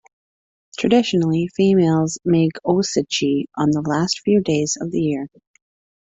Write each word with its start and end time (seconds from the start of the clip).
Traditionally, 0.79 1.47
families 1.55 2.17
make 2.25 2.53
osechi 2.65 3.45
on 3.55 3.69
the 3.69 3.81
last 3.85 4.21
few 4.21 4.41
days 4.41 4.75
of 4.81 4.89
the 4.89 4.99
year. 4.99 5.27